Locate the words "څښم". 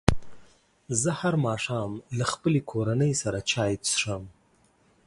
3.85-4.23